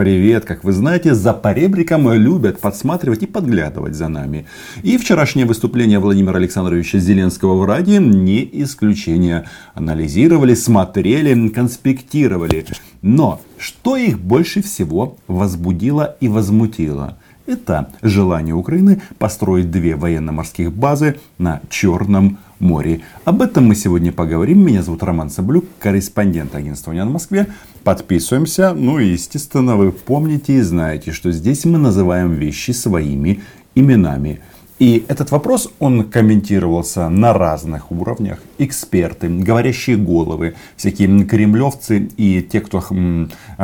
[0.00, 4.46] Привет, как вы знаете, за поребриком любят подсматривать и подглядывать за нами.
[4.82, 9.44] И вчерашнее выступление Владимира Александровича Зеленского в Раде не исключение.
[9.74, 12.64] Анализировали, смотрели, конспектировали.
[13.02, 17.18] Но что их больше всего возбудило и возмутило?
[17.44, 23.00] Это желание Украины построить две военно-морских базы на Черном море.
[23.24, 24.64] Об этом мы сегодня поговорим.
[24.64, 27.48] Меня зовут Роман Саблюк, корреспондент агентства «Униан» в Москве.
[27.82, 28.74] Подписываемся.
[28.74, 33.40] Ну и, естественно, вы помните и знаете, что здесь мы называем вещи своими
[33.74, 34.40] именами.
[34.78, 38.38] И этот вопрос, он комментировался на разных уровнях.
[38.56, 42.82] Эксперты, говорящие головы, всякие кремлевцы и те, кто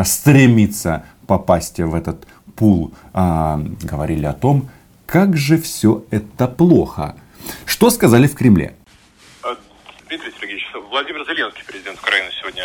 [0.04, 4.68] стремится попасть в этот пул а, говорили о том,
[5.06, 7.14] как же все это плохо.
[7.64, 8.74] Что сказали в Кремле?
[10.96, 12.64] Владимир Зеленский, президент Украины, сегодня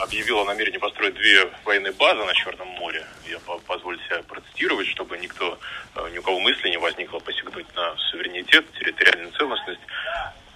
[0.00, 3.04] объявил о намерении построить две военные базы на Черном море.
[3.28, 5.58] Я позволю себе процитировать, чтобы никто,
[5.96, 9.80] э, ни у кого мысли не возникло посягнуть на суверенитет, территориальную целостность.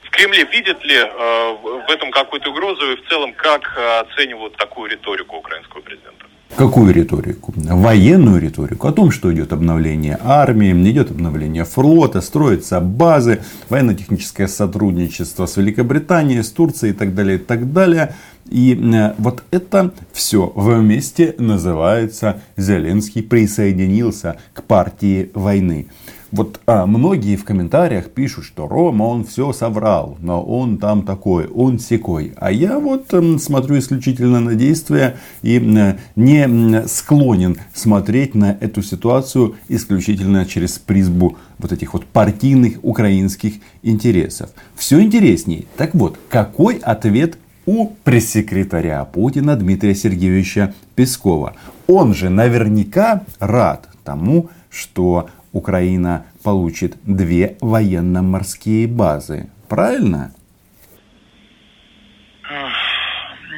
[0.05, 4.89] В Кремле видят ли э, в этом какую-то угрозу и в целом как оценивают такую
[4.89, 6.27] риторику украинского президента?
[6.57, 7.52] Какую риторику?
[7.75, 8.87] Военную риторику.
[8.87, 16.43] О том, что идет обновление армии, идет обновление флота, строятся базы, военно-техническое сотрудничество с Великобританией,
[16.43, 18.15] с Турцией и так далее, и так далее.
[18.51, 25.89] И э, вот это все вместе называется Зеленский присоединился к партии войны.
[26.33, 31.47] Вот а, многие в комментариях пишут, что Рома, он все соврал, но он там такой,
[31.47, 32.33] он секой.
[32.37, 38.83] А я вот э, смотрю исключительно на действия и э, не склонен смотреть на эту
[38.83, 44.49] ситуацию исключительно через призбу вот этих вот партийных украинских интересов.
[44.75, 45.67] Все интереснее.
[45.77, 47.37] Так вот, какой ответ
[47.67, 51.57] у пресс-секретаря Путина Дмитрия Сергеевича Пескова?
[51.87, 59.51] Он же наверняка рад тому, что Украина получит две военно-морские базы.
[59.69, 60.35] Правильно?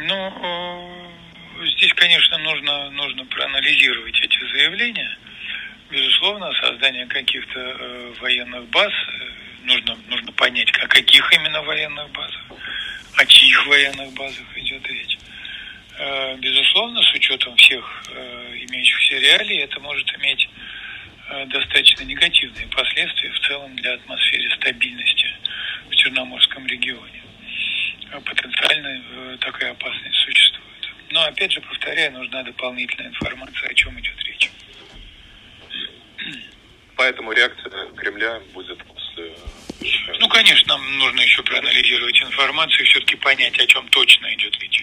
[0.07, 5.17] Ну, э, здесь, конечно, нужно, нужно проанализировать эти заявления.
[5.91, 12.43] Безусловно, создание каких-то э, военных баз, э, нужно, нужно понять, о каких именно военных базах,
[13.17, 15.19] о чьих военных базах идет речь.
[15.99, 20.49] Э, безусловно, с учетом всех имеющихся реалий, это может иметь
[21.47, 25.27] достаточно негативные последствия в целом для атмосферы стабильности
[25.91, 27.23] в Черноморском регионе.
[28.13, 30.65] Э, потенциально э, такая опасность существует.
[31.11, 34.51] Но опять же, повторяю, нужна дополнительная информация, о чем идет речь.
[36.97, 39.35] Поэтому реакция Кремля будет после...
[40.21, 44.74] Ну, конечно, нам нужно еще проанализировать информацию и все-таки понять, о чем точно идет речь.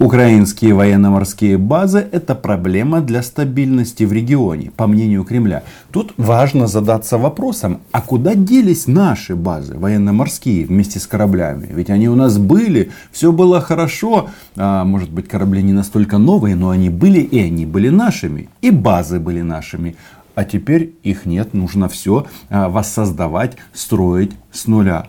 [0.00, 5.62] Украинские военно-морские базы– это проблема для стабильности в регионе, по мнению Кремля.
[5.92, 11.68] Тут важно задаться вопросом, а куда делись наши базы военно-морские вместе с кораблями?
[11.70, 14.30] Ведь они у нас были, все было хорошо.
[14.56, 18.48] А, может быть, корабли не настолько новые, но они были и они были нашими.
[18.62, 19.94] И базы были нашими.
[20.34, 25.06] А теперь их нет, нужно все а, воссоздавать, строить с нуля.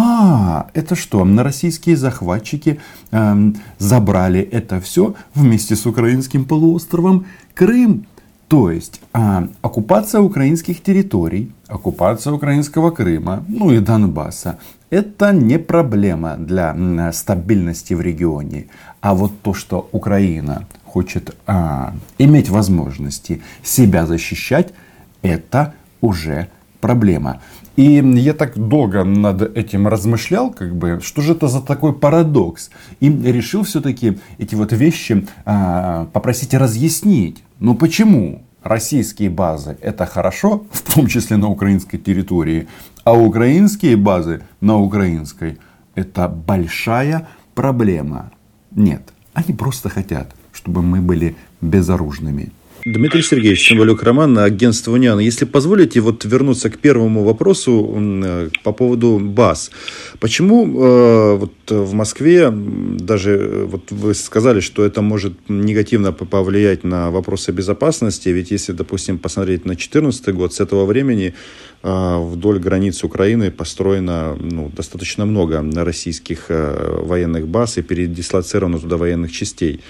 [0.00, 2.78] А, это что, на российские захватчики
[3.10, 8.06] э, забрали это все вместе с украинским полуостровом Крым.
[8.46, 14.60] То есть э, оккупация украинских территорий, оккупация украинского Крыма, ну и Донбасса,
[14.90, 18.66] это не проблема для э, стабильности в регионе.
[19.00, 24.72] А вот то, что Украина хочет э, иметь возможности себя защищать,
[25.22, 26.46] это уже
[26.80, 27.40] проблема.
[27.78, 32.70] И я так долго над этим размышлял, как бы, что же это за такой парадокс.
[32.98, 37.44] И решил все-таки эти вот вещи а, попросить разъяснить.
[37.60, 42.66] Ну почему российские базы это хорошо, в том числе на украинской территории,
[43.04, 45.58] а украинские базы на украинской
[45.94, 48.32] это большая проблема.
[48.72, 49.02] Нет,
[49.34, 52.50] они просто хотят, чтобы мы были безоружными.
[52.92, 55.18] Дмитрий Сергеевич Цымбалюк Роман, агентство Униан.
[55.18, 59.70] Если позволите вот вернуться к первому вопросу э, по поводу баз.
[60.20, 66.82] Почему э, вот в Москве, даже э, вот вы сказали, что это может негативно повлиять
[66.82, 71.34] на вопросы безопасности, ведь если, допустим, посмотреть на 2014 год, с этого времени
[71.82, 78.96] э, вдоль границ Украины построено ну, достаточно много российских э, военных баз и передислоцировано туда
[78.96, 79.80] военных частей.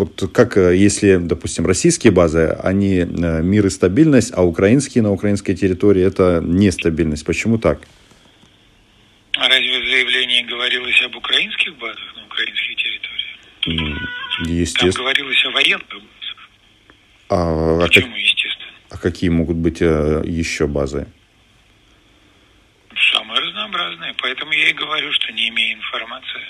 [0.00, 5.02] А вот как э, если, допустим, российские базы, они э, мир и стабильность, а украинские
[5.02, 7.26] на украинской территории это нестабильность.
[7.26, 7.80] Почему так?
[9.36, 14.08] А разве в заявлении говорилось об украинских базах на украинских территориях?
[14.46, 14.92] Естественно.
[14.92, 16.48] Там говорилось о военных базах.
[17.28, 18.72] А, а, Почему, как- естественно?
[18.88, 21.08] а какие могут быть э, еще базы?
[23.12, 24.14] Самые разнообразные.
[24.22, 26.40] Поэтому я и говорю, что не имея информации,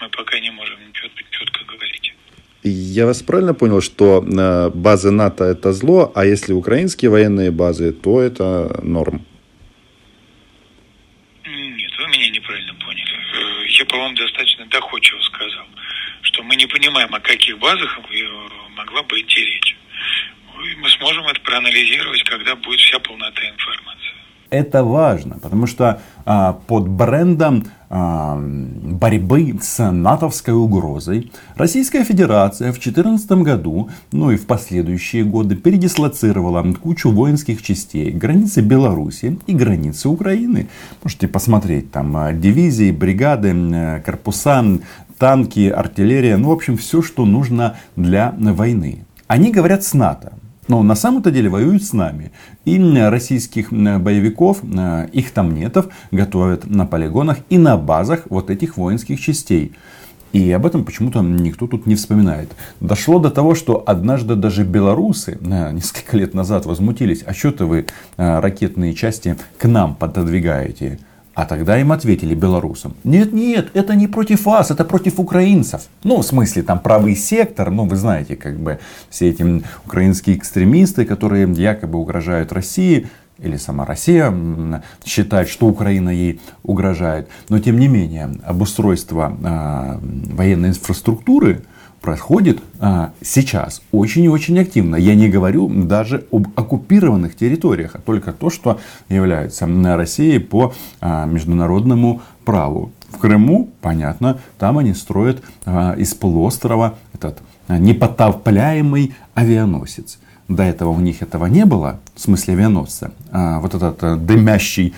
[0.00, 2.14] мы пока не можем ничего четко говорить.
[2.64, 7.92] Я вас правильно понял, что э, базы НАТО это зло, а если украинские военные базы,
[7.92, 9.24] то это норм?
[11.46, 13.14] Нет, вы меня неправильно поняли.
[13.14, 15.66] Э, Я, по-моему, достаточно доходчиво сказал,
[16.22, 17.96] что мы не понимаем, о каких базах
[18.76, 19.76] могла бы идти речь.
[20.64, 24.07] И мы сможем это проанализировать, когда будет вся полнота информации.
[24.50, 32.80] Это важно, потому что а, под брендом а, борьбы с натовской угрозой Российская Федерация в
[32.80, 39.54] 2014 году, ну и в последующие годы передислоцировала кучу воинских частей к границе Беларуси и
[39.54, 40.68] границе Украины.
[41.02, 44.64] Можете посмотреть там а, дивизии, бригады, м, корпуса,
[45.18, 49.04] танки, артиллерия, ну в общем все, что нужно для войны.
[49.26, 50.32] Они говорят с НАТО.
[50.68, 52.30] Но на самом-то деле воюют с нами.
[52.64, 58.76] И российских боевиков, э, их там нетов, готовят на полигонах и на базах вот этих
[58.76, 59.72] воинских частей.
[60.32, 62.50] И об этом почему-то никто тут не вспоминает.
[62.80, 67.22] Дошло до того, что однажды даже белорусы э, несколько лет назад возмутились.
[67.26, 67.86] А что-то вы
[68.18, 70.98] э, ракетные части к нам пододвигаете?
[71.38, 72.96] А тогда им ответили белорусам.
[73.04, 75.82] Нет, нет, это не против вас, это против украинцев.
[76.02, 81.04] Ну, в смысле, там правый сектор, ну, вы знаете, как бы все эти украинские экстремисты,
[81.04, 83.06] которые якобы угрожают России,
[83.38, 84.34] или сама Россия
[85.04, 87.28] считает, что Украина ей угрожает.
[87.50, 91.62] Но тем не менее, обустройство а, военной инфраструктуры
[92.00, 94.96] происходит а, сейчас очень и очень активно.
[94.96, 100.72] Я не говорю даже об оккупированных территориях, а только то, что является м, Россией по
[101.00, 102.92] а, международному праву.
[103.10, 110.18] В Крыму, понятно, там они строят а, из полуострова этот а, непотопляемый авианосец.
[110.48, 113.12] До этого у них этого не было, в смысле авианосца.
[113.30, 114.94] А, вот этот а, дымящий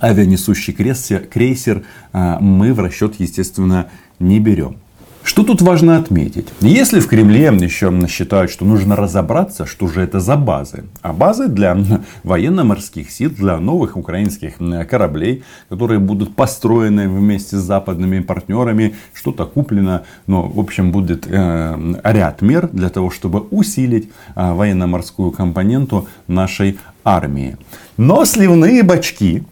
[0.00, 4.76] авианесущий крейсер, крейсер а, мы в расчет, естественно, не берем.
[5.24, 6.48] Что тут важно отметить?
[6.60, 10.84] Если в Кремле еще считают, что нужно разобраться, что же это за базы.
[11.00, 11.78] А базы для
[12.24, 20.02] военно-морских сил, для новых украинских кораблей, которые будут построены вместе с западными партнерами, что-то куплено.
[20.26, 26.78] Но, в общем, будет э, ряд мер для того, чтобы усилить э, военно-морскую компоненту нашей
[27.02, 27.56] армии.
[27.96, 29.44] Но сливные бачки,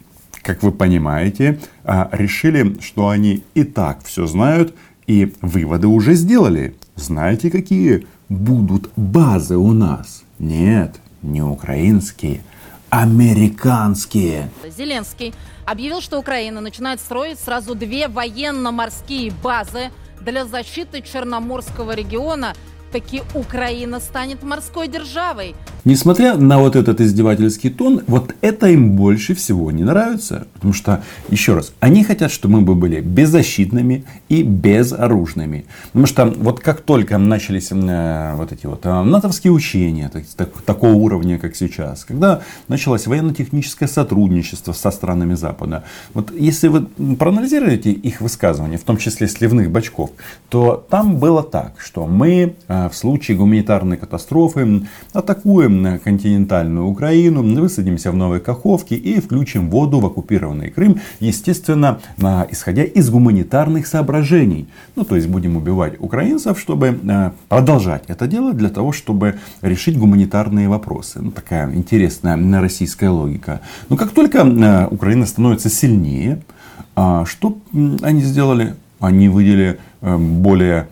[0.42, 4.74] как вы понимаете, а, решили, что они и так все знают,
[5.12, 6.74] и выводы уже сделали.
[6.96, 10.24] Знаете, какие будут базы у нас?
[10.38, 12.40] Нет, не украинские,
[12.88, 14.50] американские.
[14.76, 15.34] Зеленский
[15.66, 22.54] объявил, что Украина начинает строить сразу две военно-морские базы для защиты Черноморского региона.
[22.92, 25.54] Таки Украина станет морской державой.
[25.84, 30.46] Несмотря на вот этот издевательский тон, вот это им больше всего не нравится.
[30.52, 35.64] Потому что, еще раз, они хотят, чтобы мы бы были беззащитными и безоружными.
[35.86, 40.62] Потому что вот как только начались э, вот эти вот э, натовские учения так- так-
[40.62, 46.82] такого уровня, как сейчас, когда началось военно-техническое сотрудничество со странами Запада, вот если вы
[47.16, 50.10] проанализируете их высказывания, в том числе сливных бачков,
[50.50, 58.10] то там было так, что мы э, в случае гуманитарной катастрофы атакуем континентальную Украину, высадимся
[58.12, 62.00] в Новой Каховке и включим воду в оккупированный Крым, естественно,
[62.50, 64.68] исходя из гуманитарных соображений.
[64.96, 69.98] Ну, то есть будем убивать украинцев, чтобы э, продолжать это делать для того, чтобы решить
[69.98, 71.20] гуманитарные вопросы.
[71.20, 73.60] Ну, такая интересная российская логика.
[73.88, 76.42] Но как только э, Украина становится сильнее,
[76.94, 77.58] а, что
[78.02, 78.74] они сделали?
[79.00, 80.88] Они выделили э, более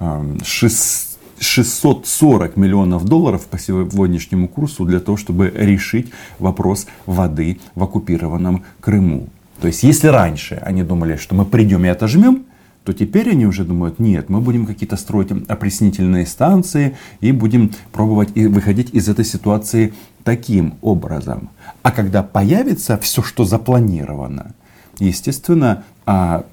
[0.00, 9.28] 640 миллионов долларов по сегодняшнему курсу для того, чтобы решить вопрос воды в оккупированном Крыму.
[9.60, 12.44] То есть, если раньше они думали, что мы придем и отожмем,
[12.84, 18.30] то теперь они уже думают, нет, мы будем какие-то строить опреснительные станции и будем пробовать
[18.34, 19.92] и выходить из этой ситуации
[20.24, 21.50] таким образом.
[21.82, 24.54] А когда появится все, что запланировано,
[25.00, 26.46] естественно, а,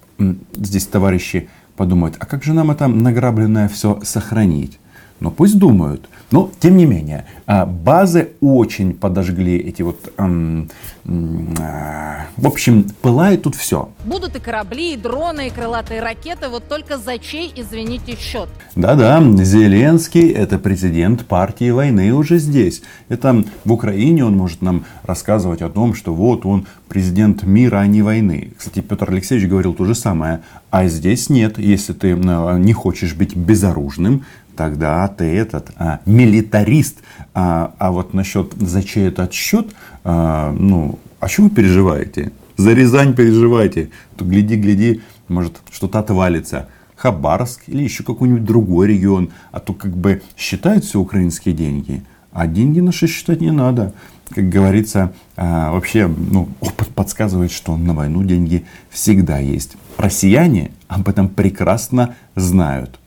[0.55, 4.79] здесь товарищи подумают, а как же нам это награбленное все сохранить?
[5.19, 6.09] Ну пусть думают.
[6.31, 10.11] Но тем не менее, а, базы очень подожгли эти вот...
[10.17, 10.69] м,
[11.05, 13.89] м, а, В общем, пылает тут все.
[14.03, 16.49] Будут и корабли, и дроны, и крылатые ракеты.
[16.49, 18.49] Вот только за чей, извините, счет?
[18.75, 22.81] Да-да, Зеленский это президент партии войны уже здесь.
[23.07, 27.87] Это в Украине он может нам рассказывать о том, что вот он президент мира, а
[27.87, 28.51] не войны.
[28.57, 30.41] Кстати, Петр Алексеевич говорил то же самое
[30.71, 31.57] А здесь нет.
[31.57, 36.99] Если ты э, не хочешь быть безоружным, тогда ты этот а, милитарист.
[37.33, 42.31] А, а вот насчет за чей этот счет, а, ну, а что вы переживаете?
[42.57, 43.89] За Рязань переживайте.
[44.15, 46.69] То гляди, гляди, может что-то отвалится.
[46.95, 49.29] Хабаровск или еще какой-нибудь другой регион.
[49.51, 52.03] А то как бы считают все украинские деньги.
[52.31, 53.93] А деньги наши считать не надо.
[54.29, 59.75] Как говорится, а, вообще ну, опыт подсказывает, что на войну деньги всегда есть.
[59.97, 62.99] Россияне об этом прекрасно знают.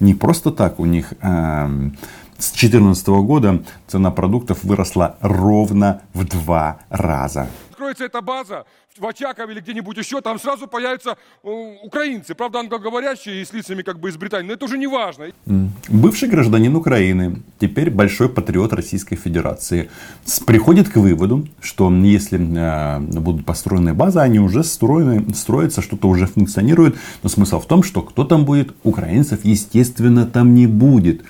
[0.00, 1.90] Не просто так у них э,
[2.38, 7.48] с 2014 года цена продуктов выросла ровно в два раза.
[7.76, 8.64] Откроется эта база
[8.98, 11.48] в Очакове или где-нибудь еще, там сразу появятся э,
[11.84, 15.26] украинцы, правда англоговорящие и с лицами как бы из Британии, но это уже не важно.
[15.90, 19.90] Бывший гражданин Украины, теперь большой патриот Российской Федерации,
[20.46, 26.26] приходит к выводу, что если э, будут построены базы, они уже строены, строятся, что-то уже
[26.26, 31.22] функционирует, но смысл в том, что кто там будет, украинцев, естественно, там не будет.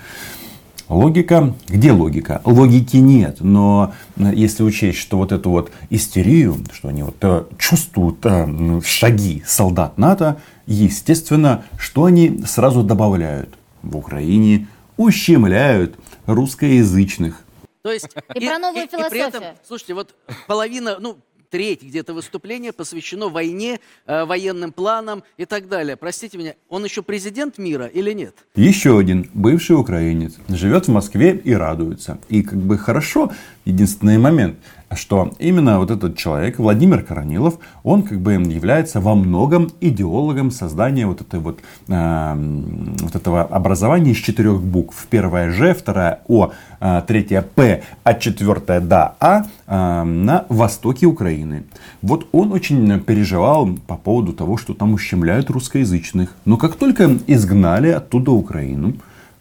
[0.89, 1.53] Логика?
[1.67, 2.41] Где логика?
[2.45, 3.37] Логики нет.
[3.41, 8.81] Но э, если учесть, что вот эту вот истерию, что они вот э, чувствуют э,
[8.85, 13.57] шаги солдат НАТО, естественно, что они сразу добавляют?
[13.83, 17.43] В Украине ущемляют русскоязычных.
[17.83, 19.27] То есть, и, и про новую и, философию.
[19.27, 20.15] И при этом, слушайте, вот
[20.47, 21.17] половина, ну,
[21.49, 25.95] треть где-то выступление посвящено войне, э, военным планам и так далее.
[25.95, 28.35] Простите меня, он еще президент мира или нет?
[28.55, 32.19] Еще один бывший украинец живет в Москве и радуется.
[32.29, 33.31] И как бы хорошо,
[33.65, 34.57] единственный момент–
[34.95, 41.05] что именно вот этот человек, Владимир Коронилов, он как бы является во многом идеологом создания
[41.05, 45.07] вот, этой вот, э, вот этого образования из четырех букв.
[45.09, 51.65] Первая Ж, вторая О, э, третья П, а четвертая Да, А э, на востоке Украины.
[52.01, 56.33] Вот он очень переживал по поводу того, что там ущемляют русскоязычных.
[56.45, 58.93] Но как только изгнали оттуда Украину,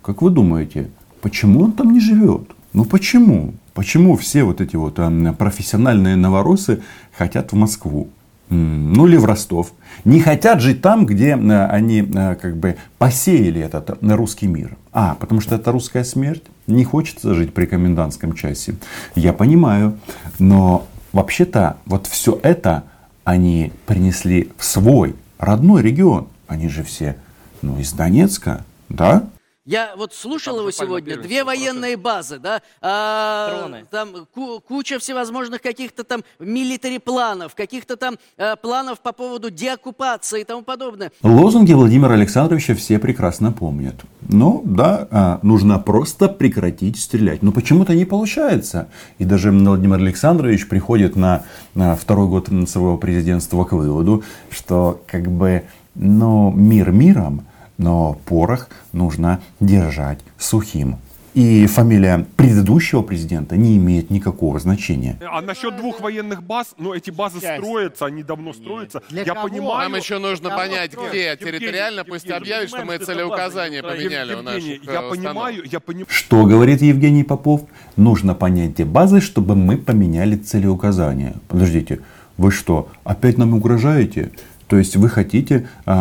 [0.02, 2.50] как вы думаете, почему он там не живет?
[2.72, 3.54] Ну почему?
[3.76, 6.80] Почему все вот эти вот э, профессиональные новоросы
[7.12, 8.09] хотят в Москву?
[8.49, 9.75] Ну или в Ростов.
[10.06, 14.78] Не хотят жить там, где э, они э, как бы посеяли этот русский мир.
[14.92, 16.42] А, потому что это русская смерть.
[16.66, 18.76] Не хочется жить при комендантском часе.
[19.14, 19.99] Я понимаю.
[20.38, 22.85] Но вообще-то вот все это
[23.25, 26.28] они принесли в свой родной регион.
[26.47, 27.16] Они же все
[27.61, 29.25] ну, из Донецка, да?
[29.66, 36.04] Я вот слушал его сегодня, две военные базы, да, а, там ку- куча всевозможных каких-то
[36.04, 41.11] там милитари планов, каких-то там а, планов по поводу деоккупации и тому подобное.
[41.20, 43.96] Лозунги Владимира Александровича все прекрасно помнят.
[44.28, 47.42] Ну, да, а, нужно просто прекратить стрелять.
[47.42, 48.88] Но почему-то не получается.
[49.18, 51.42] И даже Владимир Александрович приходит на,
[51.75, 55.64] на второй год своего президентства к выводу, что как бы,
[55.96, 57.46] ну, мир миром,
[57.78, 60.99] но порох нужно держать сухим.
[61.37, 65.18] И фамилия предыдущего президента не имеет никакого значения.
[65.30, 67.62] А насчет двух военных баз, ну эти базы Часть.
[67.62, 69.02] строятся, они давно строятся.
[69.11, 69.49] Для Я кого?
[69.49, 69.90] понимаю.
[69.90, 71.11] Нам еще нужно понять, строят?
[71.11, 75.11] где Евгений, территориально, Евгений, пусть объявят, что мы целеуказания поменяли Евгений, у наших я э,
[75.11, 76.06] понимаю, я понимаю.
[76.09, 77.66] Что говорит Евгений Попов?
[77.97, 81.35] Нужно понять те базы, чтобы мы поменяли целеуказания.
[81.49, 82.00] Подождите,
[82.38, 84.33] вы что, опять нам угрожаете?
[84.68, 85.92] То есть вы хотите э,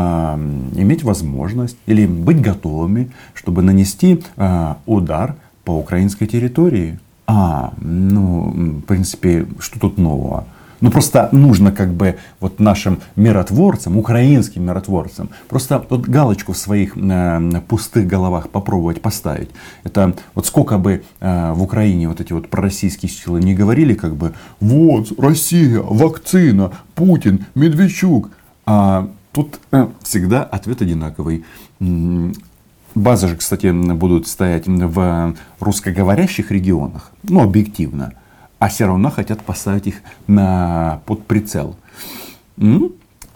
[0.76, 7.00] иметь возможность или быть готовыми, чтобы нанести э, удар по украинской территории.
[7.28, 10.46] А, ну, в принципе, что тут нового?
[10.82, 16.98] Ну, просто нужно как бы вот нашим миротворцам, украинским миротворцам, просто вот галочку в своих
[16.98, 19.50] э, пустых головах попробовать поставить.
[19.84, 24.16] Это вот сколько бы э, в Украине вот эти вот пророссийские силы не говорили, как
[24.16, 28.30] бы, вот, Россия, вакцина, Путин, Медведчук.
[28.66, 31.46] А тут э, всегда ответ одинаковый.
[32.96, 38.14] Базы же, кстати, будут стоять в русскоговорящих регионах, ну, объективно,
[38.58, 39.96] а все равно хотят поставить их
[40.28, 41.76] на, под прицел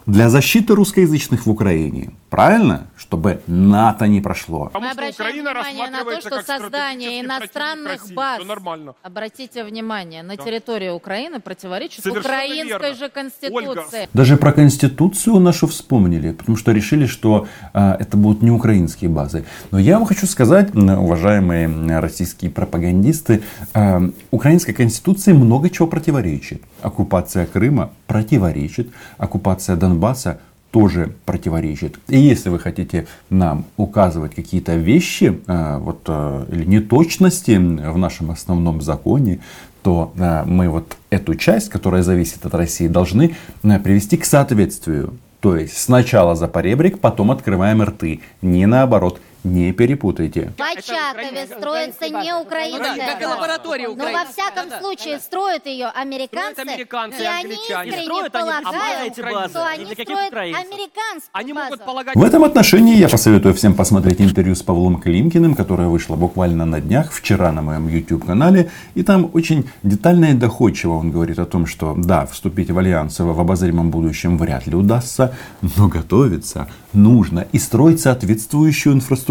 [0.06, 2.10] для защиты русскоязычных в Украине.
[2.30, 2.86] Правильно?
[2.96, 4.70] Чтобы НАТО не прошло.
[4.72, 8.94] Мы обращаем внимание на то, что создание иностранных баз, нормально.
[9.02, 10.44] обратите внимание, на да.
[10.44, 12.94] территории Украины противоречит Совершенно украинской верно.
[12.94, 14.00] же конституции.
[14.00, 14.08] Ольга.
[14.12, 19.44] Даже про конституцию нашу вспомнили, потому что решили, что э, это будут не украинские базы.
[19.72, 23.42] Но я вам хочу сказать, уважаемые российские пропагандисты,
[23.74, 26.62] э, украинской конституции много чего противоречит.
[26.80, 31.98] Оккупация Крыма противоречит, оккупация Донбасса тоже противоречит.
[32.08, 38.30] И если вы хотите нам указывать какие-то вещи э, вот, э, или неточности в нашем
[38.30, 39.40] основном законе,
[39.82, 45.14] то э, мы вот эту часть, которая зависит от России, должны привести к соответствию.
[45.40, 48.20] То есть сначала за поребрик, потом открываем рты.
[48.42, 49.20] Не наоборот.
[49.42, 50.52] Не перепутайте.
[50.58, 52.92] В Очакове строится не украинская.
[52.92, 54.26] Ну да, как и лаборатория Но украинская.
[54.26, 54.80] во всяком Да, да.
[54.80, 59.84] случае строят ее американцы, американцы, и они искренне Строят они полагают, эти базы, что они
[59.94, 60.64] строят украинцев.
[60.64, 61.82] американскую Они могут базу.
[61.84, 62.16] полагать...
[62.16, 66.80] В этом отношении я посоветую всем посмотреть интервью с Павлом Климкиным, которое вышло буквально на
[66.82, 68.70] днях, вчера на моем YouTube-канале.
[68.94, 73.18] И там очень детально и доходчиво он говорит о том, что да, вступить в альянс
[73.18, 79.29] в обозримом будущем вряд ли удастся, но готовиться нужно и строить соответствующую инфраструктуру.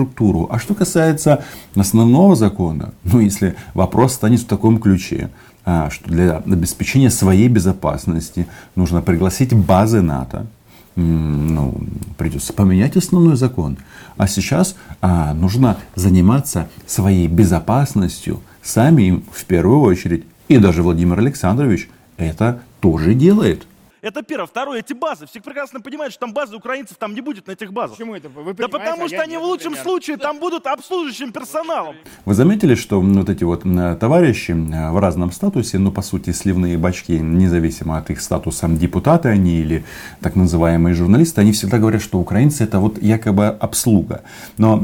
[0.52, 1.44] А что касается
[1.76, 5.30] основного закона, ну если вопрос станет в таком ключе,
[5.66, 10.48] а, что для обеспечения своей безопасности нужно пригласить базы НАТО,
[10.96, 11.80] ну,
[12.18, 13.78] придется поменять основной закон.
[14.18, 20.26] А сейчас а, нужно заниматься своей безопасностью самим в первую очередь.
[20.48, 23.66] И даже Владимир Александрович это тоже делает.
[24.02, 24.48] Это первое.
[24.48, 25.26] Второе, эти базы.
[25.26, 27.98] Все прекрасно понимают, что там базы украинцев там не будет на этих базах.
[27.98, 28.30] Почему это?
[28.30, 29.84] Вы Да потому а что они нет, в лучшем например.
[29.84, 31.96] случае там будут обслуживающим персоналом.
[32.26, 33.64] Вы заметили, что вот эти вот
[34.00, 39.58] товарищи в разном статусе, ну по сути сливные бачки, независимо от их статуса депутаты они
[39.58, 39.84] или
[40.22, 44.24] так называемые журналисты, они всегда говорят, что украинцы это вот якобы обслуга.
[44.58, 44.82] Но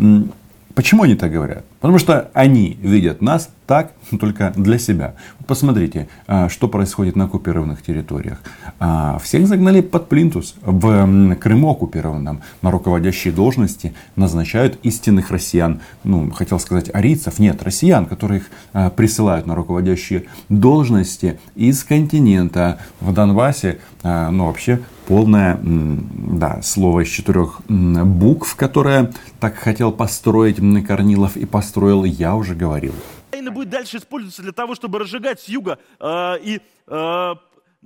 [0.75, 1.63] почему они так говорят?
[1.79, 5.15] Потому что они видят нас так только для себя.
[5.47, 8.39] Посмотрите, а, что происходит на оккупированных территориях.
[8.79, 10.55] А, Всех загнали под плинтус.
[10.61, 15.81] В Крыму оккупированном на руководящие должности назначают истинных россиян.
[16.03, 17.39] Ну, хотел сказать арийцев.
[17.39, 22.79] Нет, россиян, которых а, присылают на руководящие должности из континента.
[22.99, 31.37] В Донбассе, ну, вообще полное, да, слово из четырех букв, которое так хотел построить Корнилов
[31.37, 32.93] и построил, я уже говорил.
[33.29, 37.35] Украина будет дальше использоваться для того, чтобы разжигать с юга э, и э,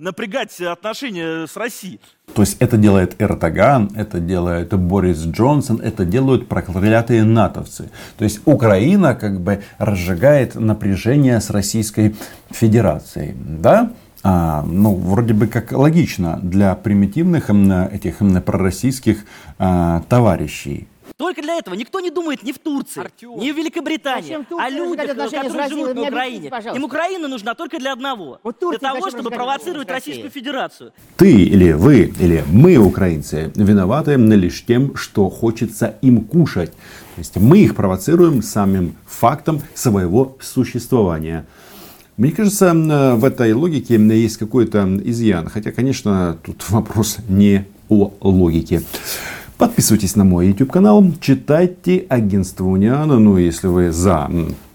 [0.00, 2.00] напрягать отношения с Россией.
[2.34, 7.90] То есть это делает Эрдоган, это делает Борис Джонсон, это делают проклятые натовцы.
[8.16, 12.16] То есть Украина как бы разжигает напряжение с Российской
[12.50, 13.34] Федерацией.
[13.36, 13.92] Да?
[14.22, 19.24] А, ну, вроде бы как логично для примитивных м, этих м, пророссийских
[19.58, 20.86] а, товарищей.
[21.16, 25.06] Только для этого никто не думает ни в Турции, ни в Великобритании, Турция о людях,
[25.08, 25.68] которые Россией?
[25.68, 26.48] живут на Украине.
[26.48, 26.76] объясните.
[26.76, 28.40] Им Украина нужна только для одного.
[28.42, 29.90] Вот для Турция того, зачем чтобы провоцировать?
[29.90, 30.92] Российскую Федерацию.
[31.16, 36.72] Ты или вы, или мы, украинцы, виноваты лишь тем, что хочется им кушать.
[36.72, 41.44] То есть мы их провоцируем самим фактом своего существования.
[42.20, 45.48] Мне кажется, м, в этой логике есть какой-то изъян.
[45.48, 48.82] Хотя, конечно, тут вопрос не о логике.
[49.56, 53.18] Подписывайтесь на мой YouTube канал, читайте агентство Униана.
[53.18, 54.30] Ну, если вы за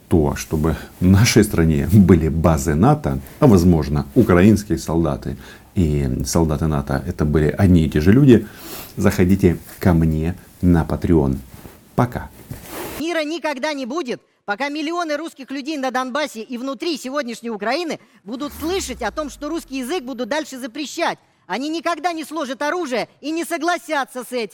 [0.07, 5.37] то, чтобы в нашей стране были базы НАТО, а возможно украинские солдаты
[5.75, 8.47] и солдаты НАТО это были одни и те же люди,
[8.97, 11.37] заходите ко мне на Patreon.
[11.95, 12.31] Пока.
[12.99, 18.53] Мира никогда не будет, пока миллионы русских людей на Донбассе и внутри сегодняшней Украины будут
[18.53, 21.19] слышать о том, что русский язык будут дальше запрещать.
[21.47, 24.53] Они никогда не сложат оружие и не согласятся с этим.